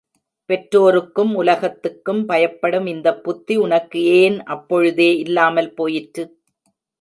[0.49, 6.25] பெற்றோருக்கும் உலகத்துக்கும் பயப்படும் இந்தப் புத்தி உனக்கு ஏன் அப்பொழுதே இல்லாமல் போயிற்று?